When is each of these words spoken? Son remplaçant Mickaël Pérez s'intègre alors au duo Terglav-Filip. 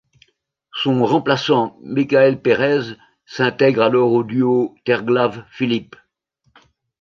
Son 0.81 1.05
remplaçant 1.05 1.77
Mickaël 1.83 2.41
Pérez 2.41 2.97
s'intègre 3.27 3.83
alors 3.83 4.11
au 4.13 4.23
duo 4.23 4.73
Terglav-Filip. 4.83 5.95